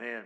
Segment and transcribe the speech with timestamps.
[0.00, 0.24] Amen.